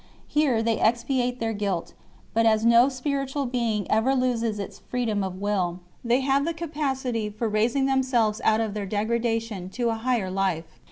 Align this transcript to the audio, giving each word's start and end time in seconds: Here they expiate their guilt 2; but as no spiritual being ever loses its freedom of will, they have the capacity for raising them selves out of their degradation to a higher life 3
Here 0.27 0.63
they 0.63 0.79
expiate 0.79 1.39
their 1.39 1.53
guilt 1.53 1.89
2; 1.89 1.93
but 2.33 2.45
as 2.47 2.65
no 2.65 2.89
spiritual 2.89 3.45
being 3.45 3.85
ever 3.91 4.15
loses 4.15 4.57
its 4.57 4.79
freedom 4.79 5.23
of 5.23 5.39
will, 5.39 5.79
they 6.03 6.21
have 6.21 6.43
the 6.43 6.55
capacity 6.55 7.29
for 7.29 7.47
raising 7.47 7.85
them 7.85 8.01
selves 8.01 8.41
out 8.43 8.61
of 8.61 8.73
their 8.73 8.87
degradation 8.87 9.69
to 9.69 9.89
a 9.89 9.93
higher 10.01 10.31
life 10.31 10.65
3 10.69 10.73